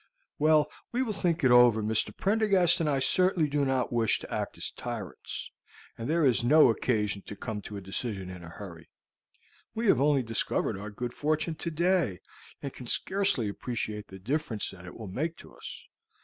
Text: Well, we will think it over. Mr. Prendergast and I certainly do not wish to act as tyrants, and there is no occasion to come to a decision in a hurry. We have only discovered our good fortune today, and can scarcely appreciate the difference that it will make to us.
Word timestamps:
Well, 0.39 0.67
we 0.91 1.03
will 1.03 1.13
think 1.13 1.43
it 1.43 1.51
over. 1.51 1.83
Mr. 1.83 2.11
Prendergast 2.17 2.79
and 2.79 2.89
I 2.89 2.97
certainly 2.97 3.47
do 3.47 3.63
not 3.63 3.93
wish 3.93 4.17
to 4.17 4.33
act 4.33 4.57
as 4.57 4.71
tyrants, 4.71 5.51
and 5.95 6.09
there 6.09 6.25
is 6.25 6.43
no 6.43 6.71
occasion 6.71 7.21
to 7.27 7.35
come 7.35 7.61
to 7.61 7.77
a 7.77 7.81
decision 7.81 8.27
in 8.31 8.43
a 8.43 8.49
hurry. 8.49 8.89
We 9.75 9.85
have 9.89 10.01
only 10.01 10.23
discovered 10.23 10.75
our 10.75 10.89
good 10.89 11.13
fortune 11.13 11.53
today, 11.53 12.17
and 12.63 12.73
can 12.73 12.87
scarcely 12.87 13.47
appreciate 13.47 14.07
the 14.07 14.17
difference 14.17 14.71
that 14.71 14.87
it 14.87 14.95
will 14.97 15.05
make 15.05 15.37
to 15.37 15.53
us. 15.55 15.87